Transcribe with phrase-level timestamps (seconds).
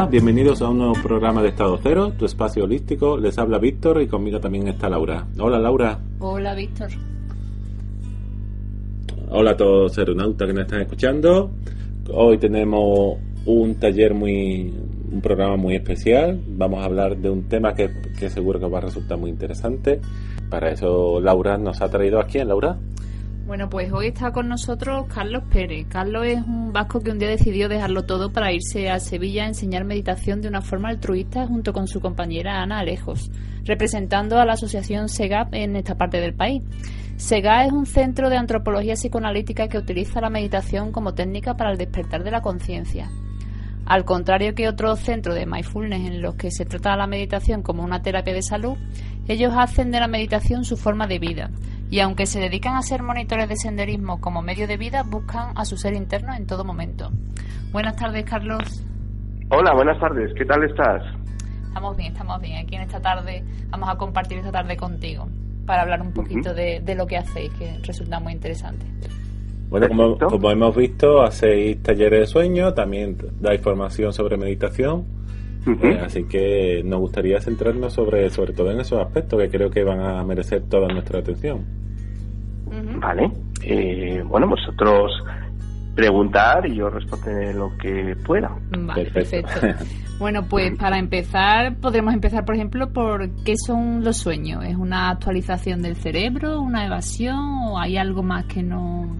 [0.00, 3.18] Hola, bienvenidos a un nuevo programa de Estado Cero, tu espacio holístico.
[3.18, 5.26] Les habla Víctor y conmigo también está Laura.
[5.38, 5.98] Hola, Laura.
[6.20, 6.88] Hola, Víctor.
[9.28, 11.50] Hola a todos los aeronautas que nos están escuchando.
[12.14, 14.72] Hoy tenemos un taller muy,
[15.12, 16.40] un programa muy especial.
[16.48, 20.00] Vamos a hablar de un tema que, que seguro que va a resultar muy interesante.
[20.48, 22.78] Para eso Laura nos ha traído aquí, Laura.
[23.50, 25.84] Bueno, pues hoy está con nosotros Carlos Pérez.
[25.88, 29.48] Carlos es un vasco que un día decidió dejarlo todo para irse a Sevilla a
[29.48, 33.28] enseñar meditación de una forma altruista junto con su compañera Ana Alejos,
[33.64, 36.62] representando a la asociación SEGAP en esta parte del país.
[37.16, 41.76] SEGAP es un centro de antropología psicoanalítica que utiliza la meditación como técnica para el
[41.76, 43.10] despertar de la conciencia.
[43.84, 47.82] Al contrario que otros centros de mindfulness en los que se trata la meditación como
[47.82, 48.78] una terapia de salud,
[49.26, 51.50] ellos hacen de la meditación su forma de vida,
[51.90, 55.64] y aunque se dedican a ser monitores de senderismo como medio de vida, buscan a
[55.64, 57.10] su ser interno en todo momento.
[57.72, 58.86] Buenas tardes, Carlos.
[59.50, 60.32] Hola, buenas tardes.
[60.36, 61.02] ¿Qué tal estás?
[61.66, 62.58] Estamos bien, estamos bien.
[62.58, 65.28] Aquí en esta tarde vamos a compartir esta tarde contigo
[65.66, 68.86] para hablar un poquito de, lo que hacéis, que resulta muy interesante.
[69.68, 75.04] Bueno, como, hemos visto, hacéis talleres de sueño, también da información sobre meditación.
[75.66, 79.84] Eh, así que nos gustaría centrarnos sobre, sobre todo en esos aspectos que creo que
[79.84, 81.79] van a merecer toda nuestra atención.
[83.00, 83.30] Vale.
[83.62, 85.12] Eh, bueno, vosotros
[85.94, 88.50] preguntar y yo responderé lo que pueda.
[88.70, 89.60] Vale, perfecto.
[90.18, 94.64] bueno, pues para empezar, podremos empezar, por ejemplo, por qué son los sueños.
[94.64, 99.16] ¿Es una actualización del cerebro, una evasión o hay algo más que no...?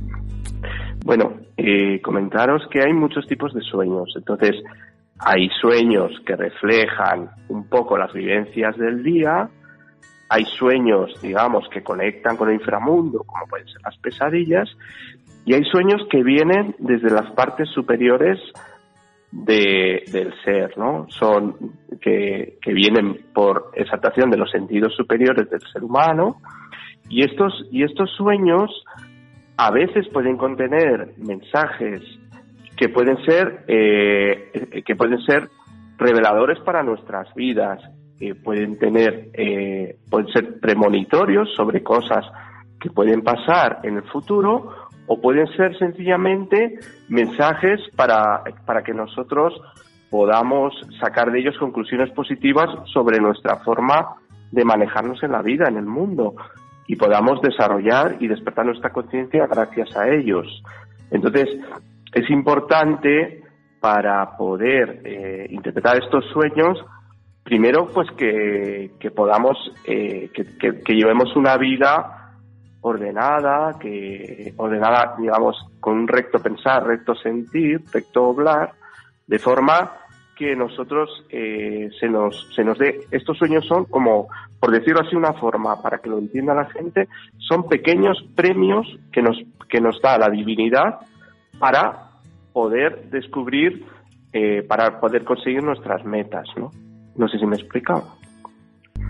[1.04, 4.12] Bueno, eh, comentaros que hay muchos tipos de sueños.
[4.16, 4.56] Entonces,
[5.18, 9.48] hay sueños que reflejan un poco las vivencias del día,
[10.32, 14.70] hay sueños, digamos, que conectan con el inframundo, como pueden ser las pesadillas,
[15.44, 18.38] y hay sueños que vienen desde las partes superiores
[19.32, 21.06] del ser, ¿no?
[21.08, 21.56] Son
[22.00, 26.36] que, que vienen por exaltación de los sentidos superiores del ser humano,
[27.08, 28.70] y estos, y estos sueños
[29.56, 32.02] a veces pueden contener mensajes
[32.76, 35.48] que pueden ser, eh, que pueden ser
[35.98, 37.82] reveladores para nuestras vidas
[38.42, 42.24] pueden tener, eh, pueden ser premonitorios sobre cosas
[42.80, 44.74] que pueden pasar en el futuro
[45.06, 49.54] o pueden ser sencillamente mensajes para, para que nosotros
[50.10, 54.16] podamos sacar de ellos conclusiones positivas sobre nuestra forma
[54.50, 56.34] de manejarnos en la vida, en el mundo,
[56.86, 60.46] y podamos desarrollar y despertar nuestra conciencia gracias a ellos.
[61.10, 61.48] Entonces,
[62.12, 63.44] es importante
[63.80, 66.84] para poder eh, interpretar estos sueños
[67.50, 72.36] primero pues que, podamos, eh, que, llevemos una vida
[72.80, 78.70] ordenada, que ordenada, digamos, con un recto pensar, recto sentir, recto hablar,
[79.26, 79.90] de forma
[80.36, 83.00] que nosotros eh, se nos se nos dé.
[83.10, 84.28] Estos sueños son como
[84.60, 89.22] por decirlo así una forma para que lo entienda la gente son pequeños premios que
[89.22, 89.36] nos
[89.68, 91.00] que nos da la divinidad
[91.58, 92.12] para
[92.52, 93.84] poder descubrir
[94.32, 96.70] eh, para poder conseguir nuestras metas no
[97.16, 98.20] no sé si me he explicado.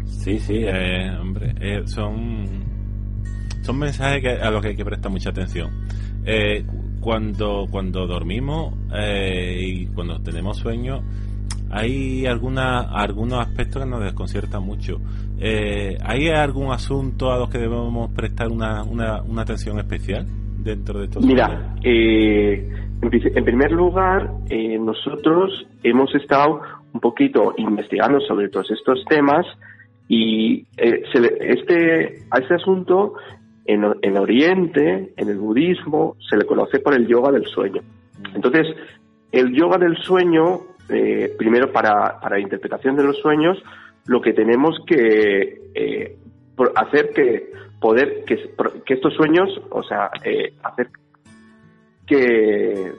[0.05, 2.47] Sí, sí, eh, hombre, eh, son,
[3.63, 5.71] son mensajes que, a los que hay que prestar mucha atención.
[6.25, 6.65] Eh,
[7.01, 11.03] cuando, cuando dormimos y cuando tenemos sueño,
[11.71, 15.01] hay alguna, algunos aspectos que nos desconciertan mucho.
[16.03, 20.27] ¿Hay algún asunto a los que debemos prestar una, una, una atención especial
[20.59, 21.75] dentro de estos Mira,
[23.03, 24.31] en primer lugar,
[24.81, 26.61] nosotros hemos estado
[26.93, 29.47] un poquito investigando sobre todos estos temas
[30.09, 31.05] y eh,
[31.41, 33.15] este, a este asunto
[33.65, 37.81] en, en, Oriente, en el budismo, se le conoce por el yoga del sueño.
[38.35, 38.67] Entonces,
[39.31, 43.63] el yoga del sueño, eh, primero para, para interpretación de los sueños,
[44.07, 46.17] lo que tenemos que eh,
[46.75, 48.51] hacer que poder que,
[48.85, 50.11] que, estos sueños, o sea,
[50.65, 50.89] hacer
[52.11, 52.93] que,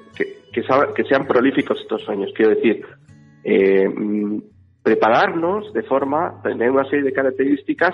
[0.53, 2.31] que, sean prolíficos estos sueños.
[2.33, 2.85] Quiero decir,
[3.43, 4.41] eh, mm,
[4.81, 7.91] prepararnos de forma, tener una serie de características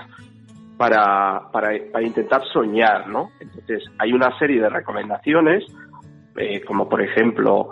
[0.78, 3.31] para, para, intentar soñar, ¿no?
[3.40, 5.64] Entonces, hay una serie de recomendaciones,
[6.36, 7.72] eh, como por ejemplo,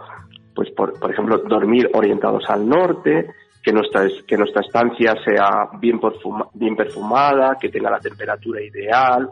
[0.56, 3.28] pues por, por, ejemplo, dormir orientados al norte,
[3.62, 6.00] que nuestra, que nuestra estancia sea bien,
[6.56, 9.30] bien perfumada, que tenga la temperatura ideal,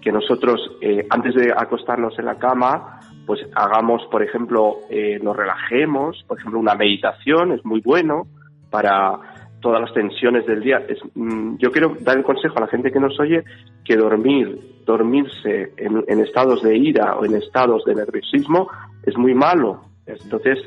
[0.00, 5.36] que nosotros, eh, antes de acostarnos en la cama, pues hagamos, por ejemplo, eh, nos
[5.36, 8.26] relajemos, por ejemplo, una meditación es muy bueno
[8.70, 9.18] para
[9.62, 10.84] todas las tensiones del día.
[11.14, 13.44] Mm, yo quiero dar el consejo a la gente que nos oye
[13.84, 18.68] que dormir, dormirse en, estados de ira o en estados de nerviosismo
[19.04, 19.82] es muy malo.
[20.04, 20.58] Entonces,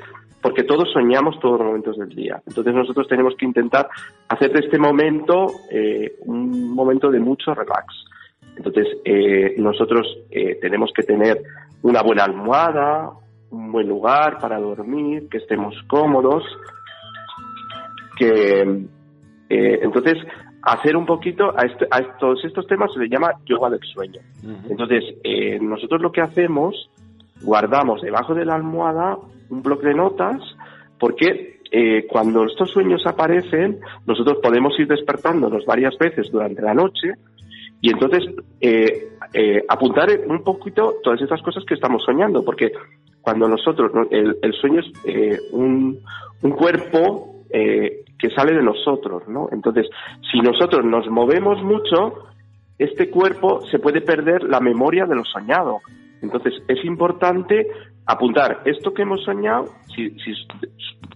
[0.41, 2.41] porque todos soñamos todos los momentos del día.
[2.47, 3.89] Entonces nosotros tenemos que intentar
[4.29, 7.85] hacer de este momento eh, un momento de mucho relax.
[8.57, 11.41] Entonces eh, nosotros eh, tenemos que tener
[11.85, 13.11] una buena almohada,
[13.51, 16.43] un buen lugar para dormir, que estemos cómodos,
[18.17, 18.87] que
[19.49, 20.17] entonces
[20.63, 24.19] hacer un poquito a, este, a, todos estos temas se le llama yoga del sueño.
[24.67, 25.03] Entonces
[25.61, 26.89] nosotros lo que hacemos
[27.43, 29.17] guardamos debajo de la almohada
[29.51, 30.41] un bloque de notas
[30.99, 37.13] porque eh, cuando estos sueños aparecen, nosotros podemos ir despertándonos varias veces durante la noche
[37.85, 38.23] y entonces
[38.61, 42.71] eh, eh, apuntar un poquito todas estas cosas que estamos soñando, porque
[43.21, 45.99] cuando nosotros, el, sueño es un,
[46.41, 49.49] un, cuerpo que sale de nosotros, ¿no?
[49.51, 49.85] Entonces,
[50.31, 52.25] si nosotros nos movemos mucho,
[52.79, 55.81] este cuerpo se puede perder la memoria de lo soñado.
[56.23, 57.67] Entonces, es importante
[58.07, 60.11] apuntar esto que hemos soñado, si,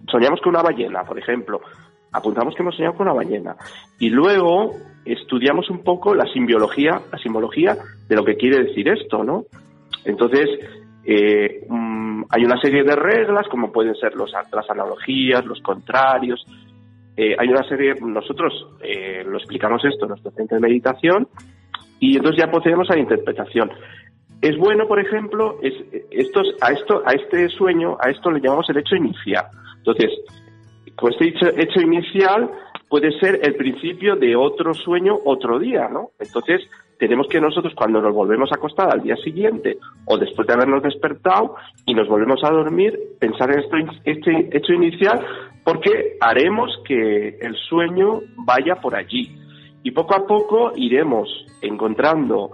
[0.08, 1.62] soñamos con una ballena, por ejemplo,
[2.12, 3.56] apuntamos que hemos soñado con una ballena
[3.98, 4.72] y luego
[5.04, 7.76] estudiamos un poco la simbiología, la simbología
[8.08, 9.44] de lo que quiere decir esto, ¿no?
[10.04, 10.48] Entonces,
[11.04, 16.44] eh, mm, hay una serie de reglas, como pueden ser los, las analogías, los contrarios.
[17.16, 18.52] Eh, hay una serie, nosotros
[18.82, 21.28] eh, lo explicamos esto en nuestro de meditación,
[21.98, 23.70] y entonces ya procedemos a la interpretación.
[24.40, 25.74] Es bueno, por ejemplo, es,
[26.10, 29.44] estos, a, esto, a este sueño, a esto le llamamos el hecho inicial.
[29.78, 30.10] Entonces,
[31.00, 32.50] con este hecho, hecho inicial
[32.88, 36.10] puede ser el principio de otro sueño otro día, ¿no?
[36.18, 36.62] Entonces,
[36.98, 40.82] tenemos que nosotros cuando nos volvemos a acostar al día siguiente o después de habernos
[40.82, 41.54] despertado
[41.86, 45.24] y nos volvemos a dormir, pensar en esto, este hecho inicial
[45.64, 49.34] porque haremos que el sueño vaya por allí.
[49.82, 51.28] Y poco a poco iremos
[51.62, 52.50] encontrando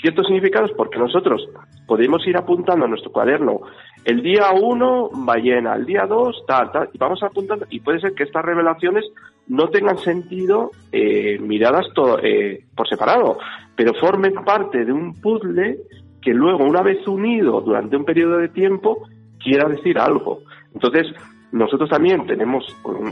[0.00, 1.48] ciertos significados porque nosotros
[1.86, 3.62] podemos ir apuntando a nuestro cuaderno
[4.04, 7.66] el día 1 ballena, el día 2 tal, tal, y vamos apuntando.
[7.70, 9.04] Y puede ser que estas revelaciones
[9.48, 11.86] no tengan sentido eh, miradas
[12.22, 13.38] eh, por separado,
[13.76, 15.78] pero formen parte de un puzzle
[16.20, 19.08] que luego, una vez unido durante un periodo de tiempo,
[19.42, 20.40] quiera decir algo.
[20.74, 21.06] Entonces,
[21.52, 22.64] nosotros también tenemos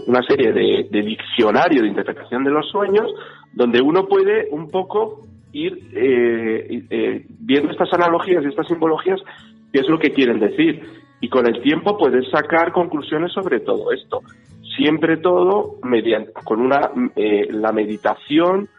[0.06, 3.10] una serie de, de diccionario de interpretación de los sueños
[3.54, 5.22] donde uno puede un poco
[5.52, 9.20] ir eh, eh, viendo estas analogías y estas simbologías,
[9.76, 10.82] qué es lo que quieren decir.
[11.20, 14.22] Y con el tiempo puedes sacar conclusiones sobre todo esto.
[14.74, 18.70] Siempre todo mediante, con una, eh, la meditación,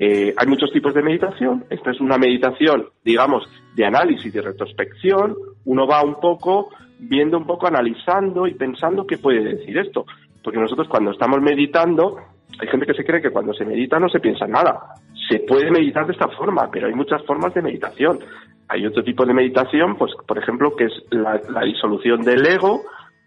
[0.00, 1.64] hay muchos tipos de meditación.
[1.68, 3.42] Esta es una meditación, digamos,
[3.74, 5.34] de análisis y retrospección.
[5.64, 10.06] Uno va un poco viendo un poco, analizando y pensando qué puede decir esto.
[10.42, 12.16] Porque nosotros cuando estamos meditando,
[12.60, 14.94] hay gente que se cree que cuando se medita no se piensa nada.
[15.28, 18.20] Se puede meditar de esta forma, pero hay muchas formas de meditación.
[18.68, 22.82] Hay otro tipo de meditación, pues, por ejemplo, que es la, disolución del ego,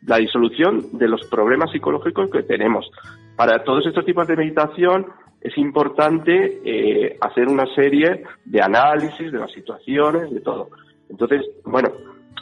[0.05, 2.89] la disolución de los problemas psicológicos que tenemos.
[3.35, 5.07] Para todos estos tipos de meditación
[5.41, 10.69] es importante eh, hacer una serie de análisis de las situaciones, de todo.
[11.09, 11.89] Entonces, bueno,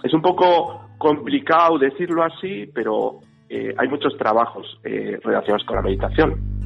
[0.03, 3.19] es un poco complicado decirlo así, pero
[3.49, 6.59] eh, hay muchos trabajos eh, relacionados con la meditación.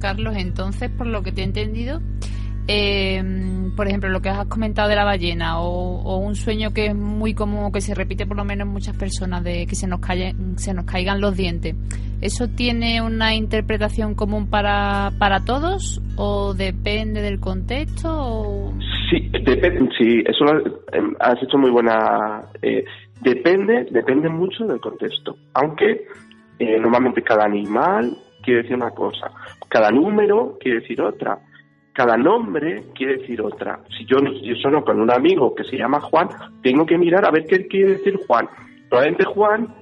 [0.00, 2.00] Carlos, entonces, por lo que te he entendido,
[2.72, 3.20] eh,
[3.76, 7.34] por ejemplo, lo que has comentado de la ballena o, un sueño que es muy
[7.34, 9.98] común, que se repite por lo menos en muchas personas, de que se nos,
[10.54, 11.74] se nos caigan los dientes,
[12.20, 18.72] ¿eso tiene una interpretación común para, para todos o depende del contexto?
[19.10, 20.44] Sí, depende, sí, eso
[20.92, 22.42] em, has hecho muy buena.
[22.62, 22.84] Eh,
[23.20, 26.06] depende, depende mucho del contexto, aunque
[26.60, 29.32] eh, normalmente cada animal quiere decir una cosa,
[29.68, 31.38] cada número quiere decir otra,
[31.92, 33.80] cada nombre quiere decir otra.
[33.96, 36.28] Si yo, yo con un amigo que se llama Juan,
[36.62, 38.48] tengo que mirar a ver qué quiere decir Juan.
[38.88, 39.74] Probablemente Juan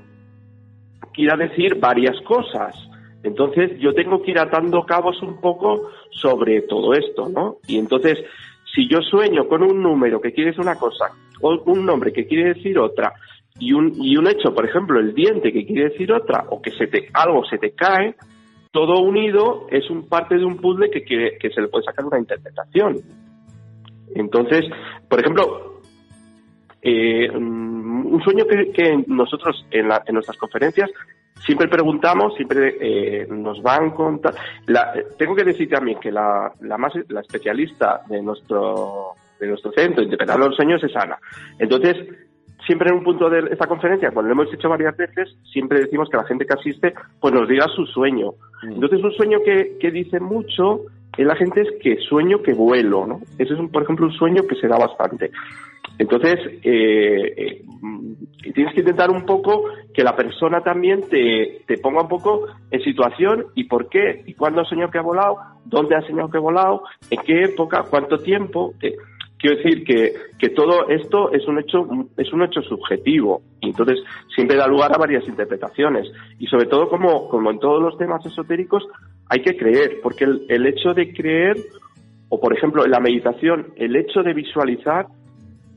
[1.12, 2.74] quiera decir varias cosas.
[3.22, 7.56] Entonces yo tengo que ir atando cabos un poco sobre todo esto, ¿no?
[7.66, 8.18] Y entonces,
[8.74, 11.06] si yo sueño con un número que quiere decir una cosa,
[11.40, 13.12] o un nombre que quiere decir otra,
[13.58, 16.70] y un, y un hecho, por ejemplo, el diente que quiere decir otra, o que
[16.70, 18.14] se te, algo se te cae,
[18.70, 22.18] todo unido es un parte de un puzzle que, que, se le puede sacar una
[22.18, 22.96] interpretación.
[24.14, 24.64] Entonces,
[25.08, 25.80] por ejemplo,
[26.82, 30.90] eh, un sueño que, nosotros en, en, nuestras conferencias
[31.44, 34.34] siempre preguntamos, siempre eh, nos van a contar.
[35.16, 40.02] tengo que decir también que la, la, más, la especialista de nuestro, de nuestro centro,
[40.02, 41.18] interpretando los sueños, es Ana.
[41.58, 41.96] Entonces,
[42.66, 46.08] siempre en un punto de esta conferencia, cuando lo hemos hecho varias veces, siempre decimos
[46.10, 48.32] que la gente que asiste, pues nos diga su sueño.
[48.62, 48.72] Mm.
[48.72, 50.82] Entonces, un sueño que, que dice mucho
[51.16, 53.20] en la gente es que sueño que vuelo, ¿no?
[53.38, 55.30] Ese es, un, por ejemplo, un sueño que se da bastante.
[55.98, 57.62] Entonces, eh, eh,
[58.54, 62.80] tienes que intentar un poco que la persona también te, te, ponga un poco en
[62.82, 66.38] situación y por qué, y cuándo ha soñado que ha volado, dónde ha soñado que
[66.38, 68.74] ha volado, en qué época, cuánto tiempo.
[68.80, 68.94] Eh,
[69.38, 73.98] quiero decir que, que todo esto es un hecho es un hecho subjetivo y entonces
[74.34, 78.24] siempre da lugar a varias interpretaciones y sobre todo como, como en todos los temas
[78.26, 78.86] esotéricos
[79.28, 81.56] hay que creer porque el, el hecho de creer
[82.28, 85.06] o por ejemplo en la meditación el hecho de visualizar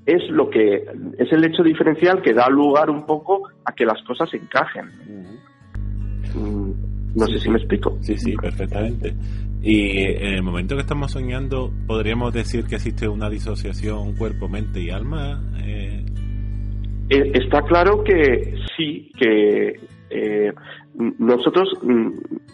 [0.06, 0.84] es lo que
[1.18, 4.86] es el hecho diferencial que da lugar un poco a que las cosas encajen.
[6.34, 6.72] Mm,
[7.16, 7.98] no sé si me explico.
[8.02, 9.14] Sí, sí, perfectamente.
[9.64, 14.82] Y en el momento que estamos soñando, ¿podríamos decir que existe una disociación cuerpo, mente
[14.82, 15.40] y alma?
[15.64, 16.04] Eh...
[17.10, 20.52] eh está claro que sí, que eh,
[21.20, 22.10] nosotros, mm,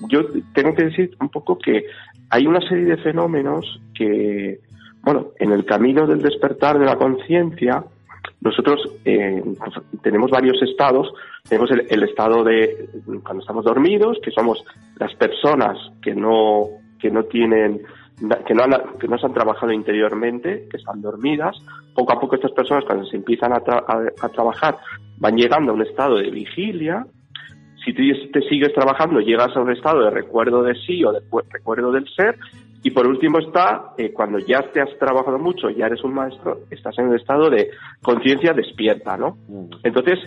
[0.09, 0.19] yo
[0.53, 1.85] tengo que decir un poco que
[2.29, 4.59] hay una serie de fenómenos que,
[5.01, 7.85] bueno, en el camino del despertar de la conciencia,
[8.41, 9.41] nosotros eh,
[10.03, 11.11] tenemos varios estados.
[11.47, 12.89] Tenemos el, estado de
[13.23, 14.63] cuando estamos dormidos, que somos
[14.99, 16.67] las personas que no
[16.99, 17.81] que no tienen
[18.45, 21.55] que no, han, que no se han trabajado interiormente, que están dormidas.
[21.93, 24.77] Poco a poco estas personas cuando se empiezan a, a, trabajar
[25.17, 27.05] van llegando a un estado de vigilia.
[27.85, 28.01] Si tú
[28.33, 32.07] te sigues trabajando, llegas a un estado de recuerdo de sí o de recuerdo del
[32.15, 32.37] ser
[32.83, 36.59] y por último está, eh, cuando ya te has trabajado mucho, ya eres un maestro,
[36.69, 39.37] estás en un estado de conciencia despierta, ¿no?
[39.47, 39.69] Mm.
[39.83, 40.19] Entonces,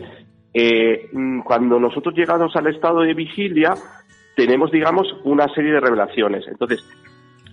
[0.53, 3.75] eh, mm, cuando nosotros llegamos al estado de vigilia,
[4.37, 6.47] tenemos, digamos, una serie de revelaciones.
[6.49, 6.85] Entonces,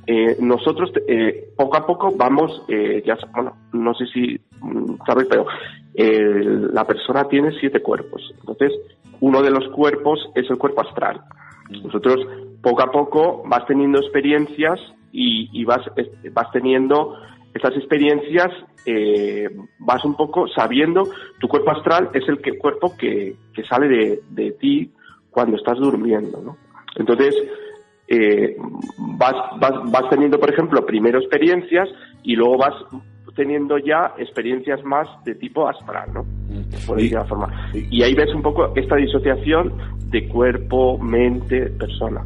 [0.05, 0.91] eh, nosotros
[1.55, 2.63] poco a poco vamos,
[3.05, 5.46] ya, bueno, no sé si mm, sabes, pero
[5.96, 8.34] la persona tiene siete cuerpos.
[8.39, 8.72] Entonces,
[9.19, 11.22] uno de los cuerpos es el cuerpo astral.
[11.69, 12.25] Nosotros
[12.62, 14.79] poco a poco vas teniendo experiencias
[15.12, 15.81] y, vas,
[16.31, 17.15] vas teniendo
[17.53, 18.50] estas experiencias,
[18.86, 21.07] eh, vas un poco sabiendo,
[21.39, 24.91] tu cuerpo astral es el que, cuerpo que, que sale de, de, ti
[25.31, 26.57] cuando estás durmiendo, ¿no?
[26.98, 27.36] Entonces,
[28.08, 28.56] eh,
[28.98, 31.89] vas, vas, vas teniendo, por ejemplo, primero experiencias
[32.24, 32.74] y luego vas
[33.38, 36.24] teniendo ya experiencias más de tipo astral, ¿no?
[36.24, 36.86] Mm.
[36.86, 37.70] Por decirlo forma.
[37.74, 39.74] Y ahí ves un poco esta disociación
[40.10, 42.25] de cuerpo, mente, persona.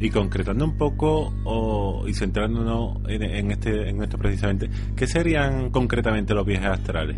[0.00, 6.34] Y concretando un poco o, y centrándonos en, este, en esto precisamente, ¿qué serían concretamente
[6.34, 7.16] los viajes astrales?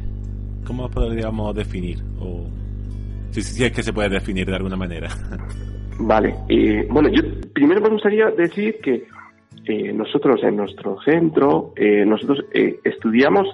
[0.66, 2.02] ¿Cómo los podríamos definir?
[2.18, 2.46] O,
[3.30, 5.08] si, si es que se puede definir de alguna manera.
[6.00, 9.06] Vale, eh, bueno, yo primero me gustaría decir que
[9.66, 13.46] eh, nosotros en nuestro centro, eh, nosotros estudiamos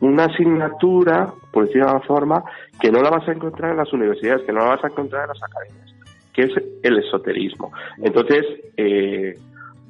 [0.00, 2.44] una asignatura, por decirlo de alguna forma,
[2.80, 5.22] que no la vas a encontrar en las universidades, que no la vas a encontrar
[5.22, 5.92] en las academias
[6.32, 6.50] que es
[6.82, 7.72] el esoterismo.
[7.98, 8.44] Entonces,
[8.76, 9.34] eh,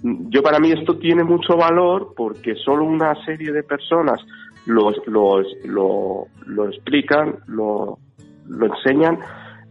[0.02, 4.20] yo para mí esto tiene mucho valor porque solo una serie de personas
[4.66, 4.90] lo,
[6.46, 7.98] lo, explican, lo,
[8.48, 9.18] lo enseñan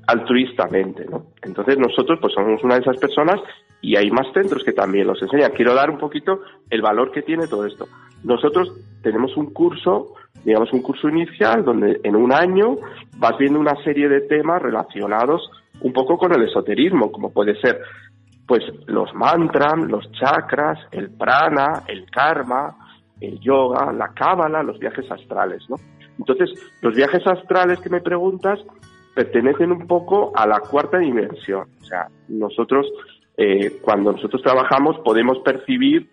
[0.07, 1.27] altruistamente, ¿no?
[1.41, 3.39] Entonces nosotros pues somos una de esas personas
[3.81, 5.51] y hay más centros que también los enseñan.
[5.51, 7.87] Quiero dar un poquito el valor que tiene todo esto.
[8.23, 12.77] Nosotros tenemos un curso, digamos un curso inicial, donde en un año
[13.17, 15.49] vas viendo una serie de temas relacionados
[15.81, 17.79] un poco con el esoterismo, como puede ser
[18.47, 22.75] pues los mantras, los chakras, el prana, el karma,
[23.21, 25.77] el yoga, la cábala, los viajes astrales, ¿no?
[26.19, 26.49] Entonces,
[26.81, 28.59] los viajes astrales que me preguntas
[29.13, 31.67] pertenecen un poco a la cuarta dimensión.
[31.81, 32.87] O sea, nosotros,
[33.37, 36.09] eh, cuando nosotros trabajamos, podemos percibir,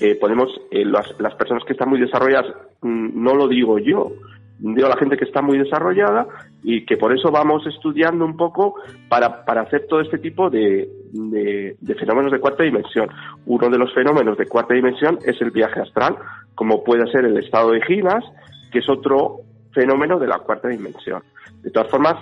[0.00, 4.12] eh, podemos, eh, las, las, personas que están muy desarrolladas, mm, no lo digo yo,
[4.58, 6.26] digo la gente que está muy desarrollada
[6.62, 8.74] y que por eso vamos estudiando un poco
[9.08, 13.08] para, para hacer todo este tipo de, de, fenómenos de cuarta dimensión.
[13.46, 16.16] Uno de los fenómenos de cuarta dimensión es el viaje astral,
[16.54, 18.24] como puede ser el estado de Ginas,
[18.72, 21.22] que es otro fenómeno de la cuarta dimensión.
[21.62, 22.16] De todas formas,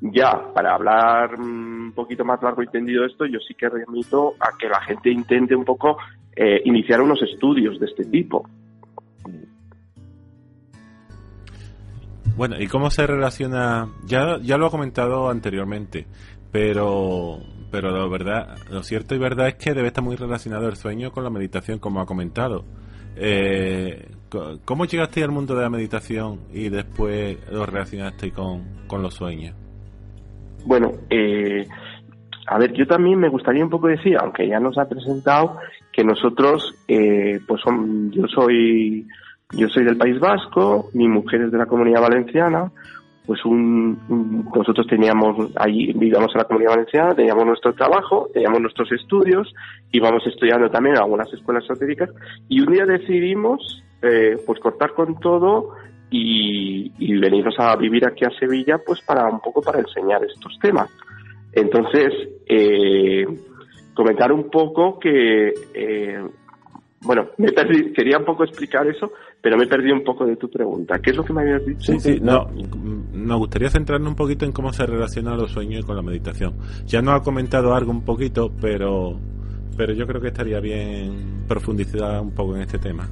[0.00, 4.56] ya para hablar un poquito más largo y tendido esto, yo sí que remito a
[4.58, 5.98] que la gente intente un poco
[6.36, 8.48] eh, iniciar unos estudios de este tipo
[12.38, 13.88] Bueno, ¿y cómo se relaciona?
[14.06, 16.06] Ya, ya lo ha comentado anteriormente,
[16.52, 17.40] pero,
[17.72, 21.10] pero lo, verdad, lo cierto y verdad es que debe estar muy relacionado el sueño
[21.10, 22.64] con la meditación, como ha comentado.
[23.16, 24.08] Eh,
[24.64, 29.54] ¿Cómo llegaste al mundo de la meditación y después lo relacionaste con, con los sueños?
[30.64, 31.66] Bueno, eh,
[32.46, 35.58] a ver, yo también me gustaría un poco decir, aunque ya nos ha presentado,
[35.92, 39.06] que nosotros, eh, pues son, yo soy
[39.52, 42.70] yo soy del País Vasco, mi mujer es de la Comunidad Valenciana,
[43.26, 43.98] pues un,
[44.54, 49.54] nosotros teníamos allí, vivíamos en la Comunidad Valenciana, teníamos nuestro trabajo, teníamos nuestros estudios,
[49.90, 52.10] íbamos estudiando también en algunas escuelas esotéricas
[52.48, 55.70] y un día decidimos eh, pues cortar con todo
[56.10, 60.58] y, y venirnos a vivir aquí a Sevilla pues para un poco para enseñar estos
[60.60, 60.90] temas.
[61.52, 62.12] Entonces,
[62.46, 63.26] eh,
[63.94, 66.22] comentar un poco que, eh,
[67.00, 67.52] bueno, me
[67.92, 70.98] quería un poco explicar eso, pero me perdí un poco de tu pregunta.
[71.00, 71.92] ¿Qué es lo que me habías dicho?
[71.92, 72.48] Sí, sí, no,
[73.12, 76.54] nos gustaría centrarnos un poquito en cómo se relacionan los sueños con la meditación.
[76.86, 79.18] Ya nos ha comentado algo un poquito, pero,
[79.76, 83.08] pero yo creo que estaría bien profundizar un poco en este tema.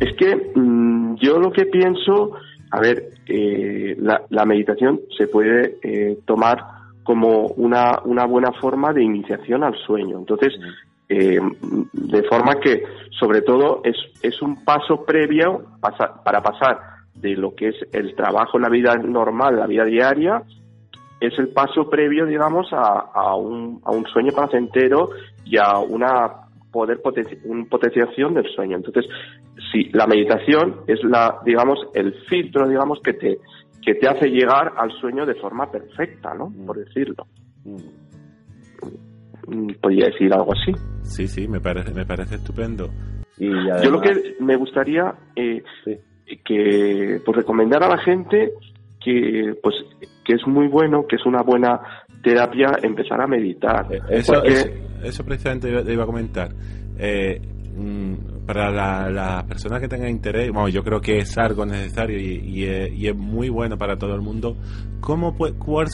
[0.00, 2.32] Es que mm, yo lo que pienso,
[2.70, 6.64] a ver, eh, la, la, meditación se puede eh, tomar
[7.02, 10.18] como una, una buena forma de iniciación al sueño.
[10.18, 10.54] Entonces,
[11.08, 11.38] eh,
[11.92, 12.82] de forma que,
[13.18, 15.64] sobre todo, es, es un paso previo
[16.24, 16.80] para pasar
[17.14, 20.42] de lo que es el trabajo en la vida normal, la vida diaria,
[21.20, 25.10] es el paso previo, digamos, a, a, un, a un sueño placentero
[25.44, 27.00] y a una poder
[27.44, 28.76] una potenciación del sueño.
[28.76, 29.06] Entonces,
[29.72, 33.38] si la meditación es la, digamos, el filtro, digamos, que te,
[33.84, 36.50] que te hace llegar al sueño de forma perfecta, ¿no?
[36.50, 36.66] Mm.
[36.66, 37.26] Por decirlo.
[37.64, 37.76] Mm.
[39.80, 40.72] Podría decir algo así.
[41.02, 42.88] Sí, sí, me parece, me parece estupendo.
[43.36, 43.48] Y
[43.82, 45.62] Yo lo que me gustaría eh,
[46.44, 48.52] que pues recomendar a la gente
[49.02, 49.74] que pues
[50.24, 51.80] que es muy bueno, que es una buena
[52.22, 53.86] terapia empezar a meditar.
[53.92, 56.50] Eh, eso, eso, precisamente iba, a comentar.
[56.98, 57.40] Eh,
[57.76, 62.18] mm, para las la personas que tengan interés, bueno, yo creo que es algo necesario
[62.18, 64.56] y, es, muy bueno para todo el mundo.
[65.00, 65.86] ¿Cómo puede, cuál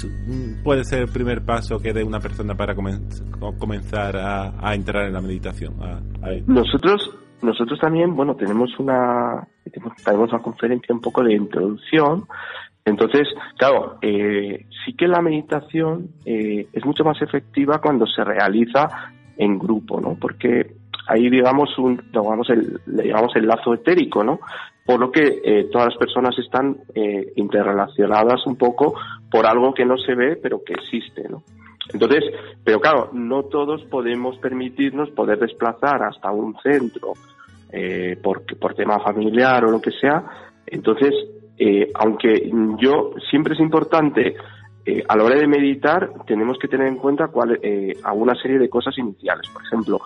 [0.65, 5.21] puede ser el primer paso que dé una persona para comenzar a, entrar en la
[5.21, 5.75] meditación?
[6.47, 12.27] nosotros nosotros también, bueno, tenemos una tenemos una conferencia un poco de introducción
[12.87, 13.27] entonces,
[13.59, 19.59] claro, eh, sí que la meditación eh, es mucho más efectiva cuando se realiza en
[19.59, 20.17] grupo, ¿no?
[20.19, 20.77] Porque
[21.09, 24.39] ahí digamos un, digamos el, llamamos el lazo etérico, ¿no?
[24.85, 28.95] Por lo que eh, todas las personas están eh, interrelacionadas un poco
[29.33, 31.43] por algo que no se ve pero que existe, ¿no?
[31.93, 32.23] Entonces,
[32.63, 37.15] pero claro, no todos podemos permitirnos poder desplazar hasta un centro
[37.73, 40.25] eh, por tema familiar o lo que sea.
[40.67, 41.13] Entonces,
[41.59, 44.37] eh, aunque yo siempre es importante
[44.87, 48.59] eh, a la hora de meditar tenemos que tener en cuenta cuál, eh, alguna serie
[48.59, 49.49] de cosas iniciales.
[49.51, 50.01] Por ejemplo,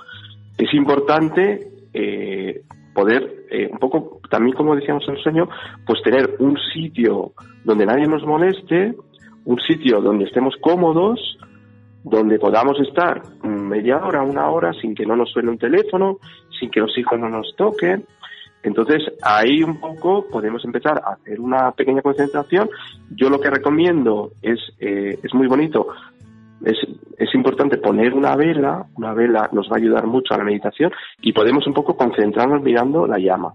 [0.56, 2.62] es importante eh,
[2.94, 5.48] poder, eh, un poco, también como decíamos en el sueño,
[5.86, 7.32] pues tener un sitio
[7.64, 8.94] donde nadie nos moleste,
[9.44, 11.38] un sitio donde estemos cómodos,
[12.02, 16.18] donde podamos estar media hora, una hora sin que no nos suene un teléfono,
[16.58, 18.06] sin que los hijos no nos toquen,
[18.62, 22.68] entonces, ahí un poco podemos empezar a hacer una pequeña concentración.
[23.10, 25.88] Yo lo que recomiendo es, eh, es muy bonito,
[26.64, 26.76] es,
[27.16, 30.92] es importante poner una vela, una vela nos va a ayudar mucho a la meditación
[31.22, 33.54] y podemos un poco concentrarnos mirando la llama.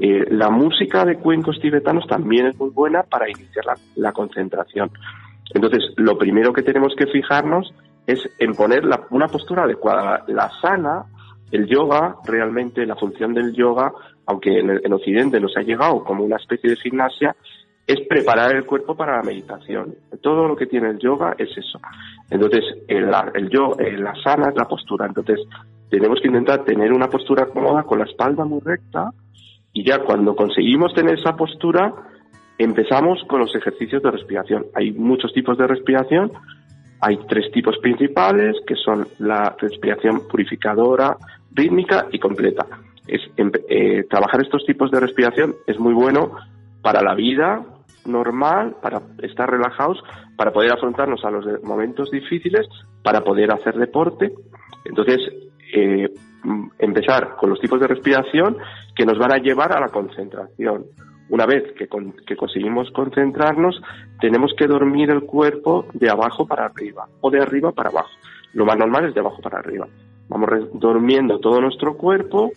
[0.00, 4.90] Eh, la música de cuencos tibetanos también es muy buena para iniciar la, la, concentración.
[5.52, 7.74] Entonces, lo primero que tenemos que fijarnos
[8.06, 10.24] es en poner la, una postura adecuada.
[10.28, 11.04] La sana,
[11.52, 13.92] el yoga, realmente la función del yoga
[14.26, 17.34] aunque en, Occidente nos ha llegado como una especie de gimnasia,
[17.86, 19.94] es preparar el cuerpo para la meditación.
[20.20, 21.80] Todo lo que tiene el yoga es eso.
[22.30, 25.06] Entonces, el, el yoga, la sana es la postura.
[25.06, 25.40] Entonces,
[25.90, 29.10] tenemos que intentar tener una postura cómoda con la espalda muy recta
[29.72, 31.92] y ya cuando conseguimos tener esa postura,
[32.56, 34.66] empezamos con los ejercicios de respiración.
[34.74, 36.30] Hay muchos tipos de respiración.
[37.00, 41.16] Hay tres tipos principales, que son la respiración purificadora,
[41.54, 42.66] rítmica y completa
[43.06, 43.20] es,
[43.68, 46.32] eh, trabajar estos tipos de respiración es muy bueno
[46.82, 47.64] para la vida
[48.04, 50.02] normal, para estar relajados,
[50.36, 52.66] para poder afrontarnos a los momentos difíciles,
[53.02, 54.32] para poder hacer deporte.
[54.84, 55.20] Entonces,
[55.74, 56.12] eh,
[56.78, 58.56] empezar con los tipos de respiración
[58.96, 60.86] que nos van a llevar a la concentración.
[61.30, 61.88] Una vez que,
[62.26, 63.80] que conseguimos concentrarnos,
[64.20, 68.10] tenemos que dormir el cuerpo de abajo para arriba o de arriba para abajo.
[68.52, 69.86] Lo más normal es de abajo para arriba.
[70.28, 72.52] Vamos durmiendo todo nuestro cuerpo,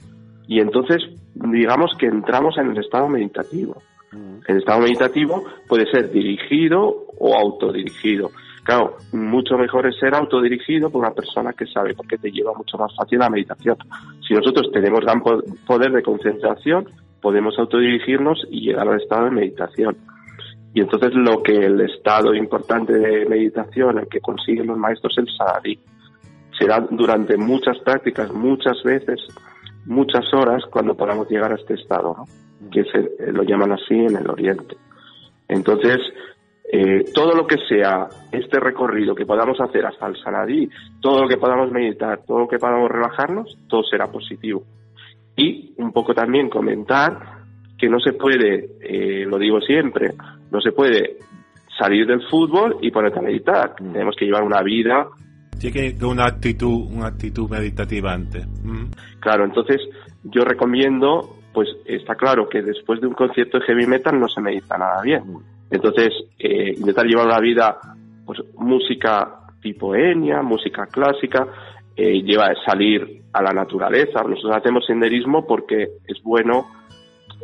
[0.47, 3.81] y entonces digamos que entramos en el estado meditativo.
[4.11, 4.39] Mm.
[4.47, 8.31] El estado meditativo puede ser dirigido o autodirigido.
[8.63, 12.77] Claro, mucho mejor es ser autodirigido por una persona que sabe, porque te lleva mucho
[12.77, 13.77] más fácil la meditación.
[14.27, 16.87] Si nosotros tenemos gran poder de concentración,
[17.21, 19.97] podemos autodirigirnos y llegar al estado de meditación.
[20.73, 25.19] Y entonces lo que el estado importante de meditación, el que consiguen los maestros, es
[25.19, 25.79] el samadhi.
[26.57, 29.19] Será durante muchas prácticas, muchas veces,
[29.85, 32.69] muchas horas cuando podamos llegar a este estado, ¿no?
[32.71, 34.75] que se, eh, lo llaman así en el Oriente.
[35.47, 35.97] Entonces,
[36.71, 41.27] eh, todo lo que sea este recorrido que podamos hacer hasta el Sanadí, todo lo
[41.27, 44.63] que podamos meditar, todo lo que podamos relajarnos, todo será positivo.
[45.35, 47.43] Y un poco también comentar
[47.77, 50.13] que no se puede, eh, lo digo siempre,
[50.49, 51.17] no se puede
[51.77, 53.75] salir del fútbol y ponerte a meditar.
[53.79, 53.91] Mm.
[53.91, 55.07] Tenemos que llevar una vida.
[55.59, 58.45] Sí que una actitud, una actitud meditativa antes.
[58.63, 58.85] Mm.
[59.19, 59.81] Claro, entonces
[60.23, 64.41] yo recomiendo, pues está claro que después de un concierto de heavy metal no se
[64.41, 65.23] medita nada bien.
[65.71, 67.77] Entonces, eh, intentar llevar una vida,
[68.25, 71.47] pues música tipo Enya, música clásica,
[71.95, 74.21] eh, lleva a salir a la naturaleza.
[74.21, 76.67] Nosotros hacemos senderismo porque es bueno,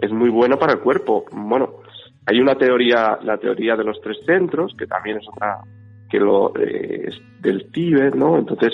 [0.02, 1.26] es muy bueno para el cuerpo.
[1.32, 1.82] Bueno,
[2.26, 5.62] hay una teoría, la teoría de los tres centros, que también es otra
[6.12, 8.38] que lo eh, del Tíbet, ¿no?
[8.38, 8.74] Entonces,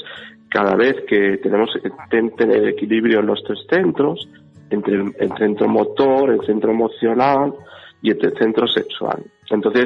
[0.49, 4.27] cada vez que tenemos que ten- tener equilibrio en los tres centros,
[4.69, 7.53] entre el, centro motor, el centro emocional
[8.01, 9.23] y el centro sexual.
[9.49, 9.85] Entonces,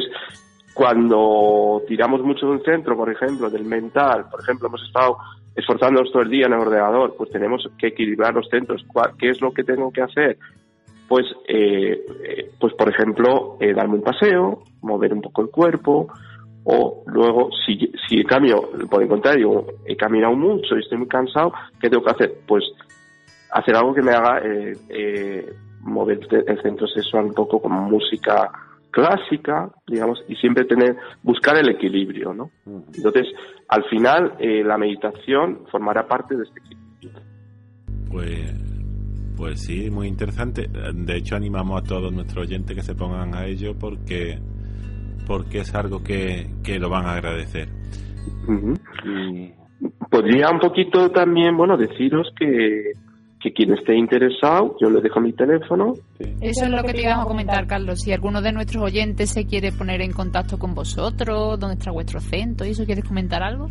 [0.73, 5.17] cuando tiramos mucho de un centro, por ejemplo, del mental, por ejemplo, hemos estado
[5.55, 8.83] esforzándonos todo el día en el ordenador, pues tenemos que equilibrar los centros.
[8.91, 10.37] ¿Cuál- ¿Qué es lo que tengo que hacer?
[11.07, 16.07] Pues, eh, eh, pues por ejemplo, eh, darme un paseo, mover un poco el cuerpo,
[16.63, 21.07] o luego, si, si en cambio, por el contrario, he caminado mucho y estoy muy
[21.07, 22.33] cansado, ¿qué tengo que hacer?
[22.47, 22.63] Pues
[23.51, 28.51] hacer algo que me haga eh, eh, mover el centro sexual un poco con música
[28.91, 32.51] clásica, digamos, y siempre tener, buscar el equilibrio, ¿no?
[32.65, 33.27] Entonces,
[33.69, 37.21] al final, eh, la meditación formará parte de este equilibrio.
[38.11, 38.53] Pues,
[39.37, 40.67] pues sí, muy interesante.
[40.67, 44.37] De hecho, animamos a todos nuestros oyentes que se pongan a ello porque,
[45.31, 47.69] porque es algo que, que lo van a agradecer.
[49.05, 49.53] Y
[50.09, 52.91] Podría un poquito también, bueno, deciros que,
[53.39, 55.93] que quien esté interesado, yo le dejo mi teléfono.
[56.41, 58.01] Eso es lo que te íbamos a comentar, Carlos.
[58.01, 62.19] Si alguno de nuestros oyentes se quiere poner en contacto con vosotros, dónde está vuestro
[62.19, 63.67] centro, ¿y eso quieres comentar algo?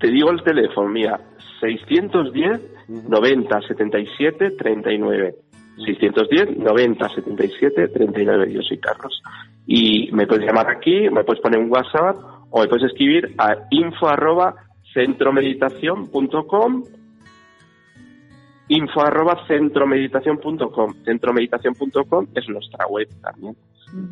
[0.00, 1.20] Te digo el teléfono, mira,
[1.60, 5.34] 610 90 77 39.
[5.76, 8.52] 610 90 77 39.
[8.52, 9.22] Yo soy Carlos.
[9.66, 12.16] Y me puedes llamar aquí, me puedes poner un WhatsApp
[12.50, 14.54] o me puedes escribir a info arroba
[14.92, 16.84] centromeditación.com
[18.68, 23.56] info arroba centromeditación.com centromeditación.com es nuestra web también.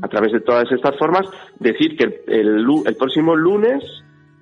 [0.02, 1.26] A través de todas estas formas
[1.58, 3.82] decir que el, el próximo lunes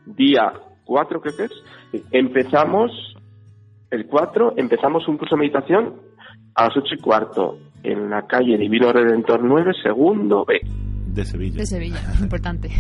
[0.06, 0.52] día
[0.84, 1.64] 4 creo que es
[2.10, 2.90] empezamos
[3.90, 5.94] el 4 empezamos un curso de meditación
[6.54, 10.60] a las 8 y cuarto en la calle Divino Redentor 9 segundo B
[11.12, 11.58] de Sevilla.
[11.58, 12.70] De Sevilla, importante.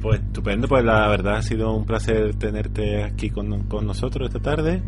[0.00, 4.40] Pues estupendo, pues la verdad ha sido un placer tenerte aquí con, con nosotros esta
[4.40, 4.82] tarde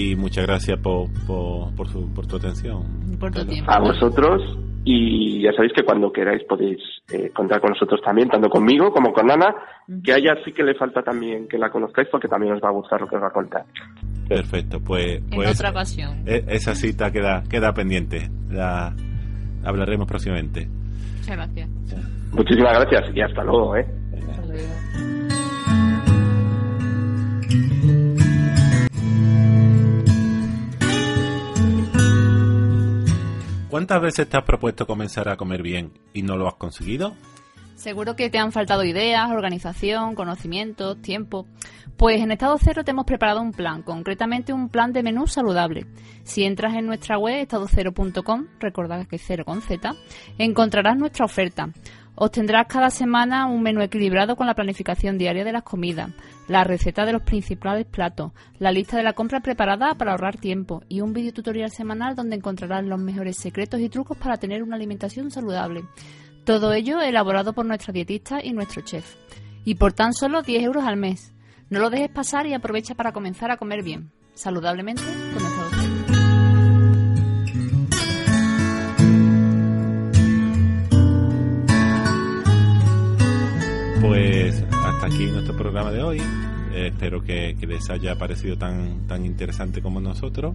[0.00, 2.82] y muchas gracias por, por, por, su, por tu atención.
[3.18, 3.46] Por tu Carlos.
[3.54, 3.70] tiempo.
[3.72, 6.78] a vosotros y ya sabéis que cuando queráis podéis
[7.12, 9.54] eh, contar con nosotros también, tanto conmigo como con Ana,
[10.02, 12.68] que a ella sí que le falta también que la conozcáis porque también os va
[12.68, 13.64] a gustar lo que os va a contar.
[14.28, 16.22] Perfecto, pues, En pues otra ocasión.
[16.26, 18.30] e- esa cita queda, queda pendiente.
[18.50, 18.94] La
[19.64, 20.66] hablaremos próximamente.
[21.18, 21.68] Muchas gracias.
[22.32, 23.76] Muchísimas gracias y hasta luego.
[23.76, 23.86] ¿eh?
[33.70, 37.14] ¿Cuántas veces te has propuesto comenzar a comer bien y no lo has conseguido?
[37.76, 41.46] Seguro que te han faltado ideas, organización, conocimientos, tiempo.
[41.96, 45.86] Pues en Estado Cero te hemos preparado un plan, concretamente un plan de menú saludable.
[46.24, 49.94] Si entras en nuestra web estadocero.com, recordad que es cero con Z,
[50.36, 51.70] encontrarás nuestra oferta.
[52.16, 56.10] Obtendrás cada semana un menú equilibrado con la planificación diaria de las comidas,
[56.50, 60.82] la receta de los principales platos, la lista de la compra preparada para ahorrar tiempo
[60.88, 64.74] y un video tutorial semanal donde encontrarás los mejores secretos y trucos para tener una
[64.74, 65.84] alimentación saludable.
[66.44, 69.14] Todo ello elaborado por nuestra dietista y nuestro chef.
[69.64, 71.32] Y por tan solo 10 euros al mes.
[71.68, 75.49] No lo dejes pasar y aprovecha para comenzar a comer bien, saludablemente con
[85.00, 86.18] hasta aquí nuestro programa de hoy.
[86.74, 90.54] Eh, espero que, que les haya parecido tan, tan interesante como nosotros.